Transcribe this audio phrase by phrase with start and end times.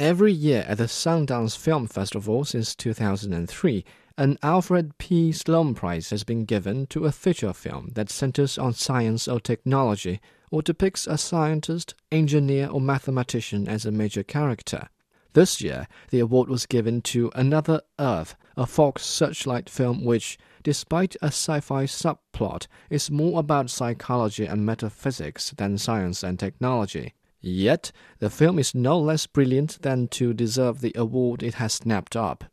[0.00, 3.84] Every year at the Sundance Film Festival since 2003,
[4.16, 5.30] an Alfred P.
[5.30, 10.18] Sloan Prize has been given to a feature film that centers on science or technology
[10.50, 14.88] or depicts a scientist, engineer, or mathematician as a major character.
[15.34, 21.14] This year, the award was given to Another Earth, a Fox Searchlight film which, despite
[21.16, 27.12] a sci fi subplot, is more about psychology and metaphysics than science and technology.
[27.40, 32.14] Yet, the film is no less brilliant than to deserve the award it has snapped
[32.14, 32.44] up.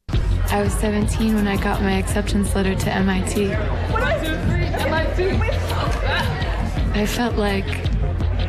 [0.50, 3.52] I was 17 when I got my acceptance letter to MIT.
[6.94, 7.68] I felt like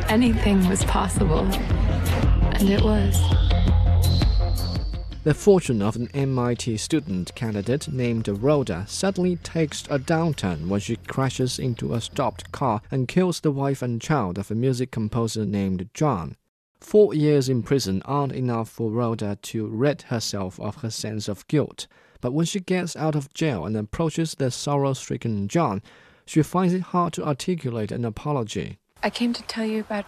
[0.09, 1.45] anything was possible,
[2.53, 3.38] and it was.
[5.25, 10.95] The fortune of an MIT student candidate named Rhoda suddenly takes a downturn when she
[10.95, 15.45] crashes into a stopped car and kills the wife and child of a music composer
[15.45, 16.37] named John.
[16.79, 21.45] Four years in prison aren't enough for Rhoda to rid herself of her sense of
[21.49, 21.87] guilt,
[22.21, 25.81] but when she gets out of jail and approaches the sorrow stricken John,
[26.25, 28.79] she finds it hard to articulate an apology.
[29.03, 30.05] I came to tell you about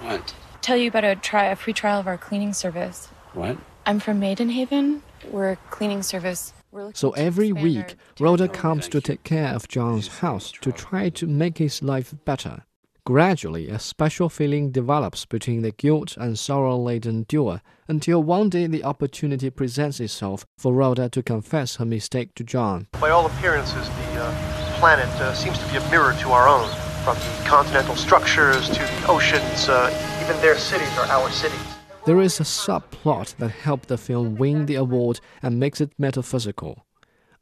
[0.00, 0.34] What?
[0.62, 3.08] tell you about a try a free trial of our cleaning service.
[3.34, 3.58] What?
[3.88, 5.00] I'm from Maidenhaven.
[5.30, 6.52] We're a cleaning service.
[6.72, 11.26] We're So every week, Rhoda comes to take care of John's house to try to
[11.28, 12.64] make his life better.
[13.04, 18.66] Gradually, a special feeling develops between the guilt and sorrow laden duo until one day
[18.66, 22.88] the opportunity presents itself for Rhoda to confess her mistake to John.
[23.00, 26.68] By all appearances, the uh, planet uh, seems to be a mirror to our own.
[27.04, 31.75] From the continental structures to the oceans, uh, even their cities are our cities.
[32.06, 36.86] There is a subplot that helped the film win the award and makes it metaphysical.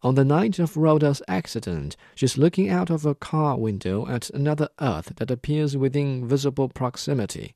[0.02, 4.70] On the night of Rhoda's accident, she's looking out of a car window at another
[4.80, 7.54] Earth that appears within visible proximity.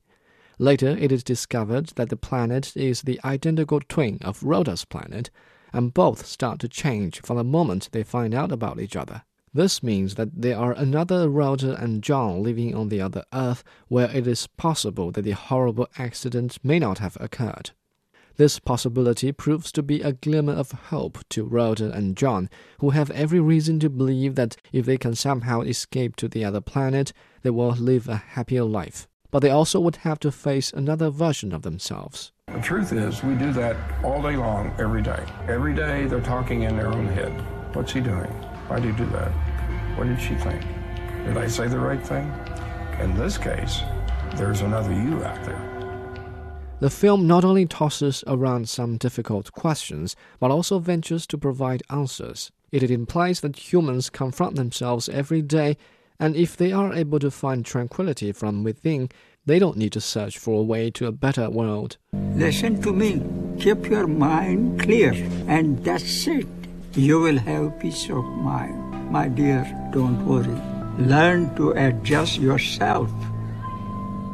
[0.59, 5.31] Later, it is discovered that the planet is the identical twin of Rhoda's planet,
[5.73, 9.23] and both start to change from the moment they find out about each other.
[9.53, 14.11] This means that there are another Rhoda and John living on the other Earth where
[14.15, 17.71] it is possible that the horrible accident may not have occurred.
[18.37, 23.11] This possibility proves to be a glimmer of hope to Rhoda and John, who have
[23.11, 27.49] every reason to believe that if they can somehow escape to the other planet, they
[27.49, 29.07] will live a happier life.
[29.31, 32.31] But they also would have to face another version of themselves.
[32.47, 33.75] The truth is, we do that
[34.05, 35.23] all day long, every day.
[35.47, 37.31] Every day they're talking in their own head.
[37.75, 38.31] What's he doing?
[38.69, 39.31] Why did he do that?
[39.99, 40.61] What did she think?
[41.25, 42.31] Did I say the right thing?
[43.01, 43.81] In this case,
[44.37, 45.61] there's another you out there.
[46.79, 52.49] The film not only tosses around some difficult questions, but also ventures to provide answers.
[52.71, 55.75] It implies that humans confront themselves every day,
[56.17, 59.09] and if they are able to find tranquility from within,
[59.45, 61.97] they don't need to search for a way to a better world.
[62.13, 63.21] Listen to me.
[63.59, 65.11] Keep your mind clear,
[65.49, 66.47] and that's it.
[66.93, 68.88] You will have peace of mind.
[69.09, 70.61] My dear, don't worry.
[70.99, 73.09] Learn to adjust yourself.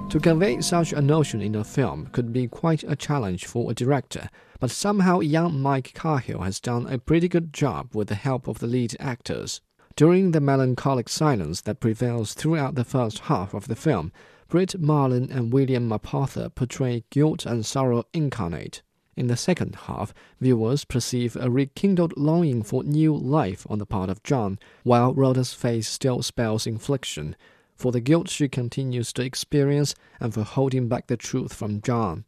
[0.09, 3.74] To convey such a notion in a film could be quite a challenge for a
[3.74, 8.50] director, but somehow young Mike Cahill has done a pretty good job with the help
[8.50, 9.62] of the lead actors.
[9.96, 14.12] During the melancholic silence that prevails throughout the first half of the film,
[14.50, 18.81] Brit Marling and William Mapother portray guilt and sorrow incarnate.
[19.15, 24.09] In the second half, viewers perceive a rekindled longing for new life on the part
[24.09, 27.35] of John, while Rhoda's face still spells infliction,
[27.75, 32.25] for the guilt she continues to experience and for holding back the truth from John.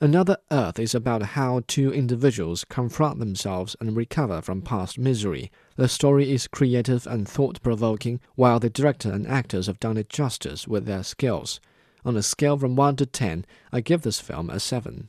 [0.00, 5.50] Another Earth is about how two individuals confront themselves and recover from past misery.
[5.76, 10.08] The story is creative and thought provoking, while the director and actors have done it
[10.08, 11.60] justice with their skills.
[12.04, 15.00] On a scale from 1 to 10, I give this film a 7.